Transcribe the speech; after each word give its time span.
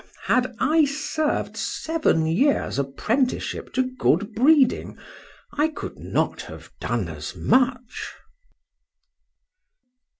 Had 0.23 0.55
I 0.59 0.85
served 0.85 1.55
seven 1.55 2.25
years 2.25 2.79
apprenticeship 2.79 3.71
to 3.73 3.83
good 3.83 4.33
breeding, 4.33 4.97
I 5.51 5.67
could 5.67 5.99
not 5.99 6.41
have 6.41 6.71
done 6.81 7.07
as 7.07 7.35
much. 7.35 8.11